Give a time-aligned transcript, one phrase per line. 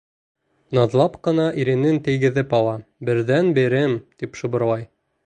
[0.77, 2.73] Наҙлап ҡына иренен тейгеҙеп ала,
[3.11, 4.89] «берҙән-берем» тип шыбырлай.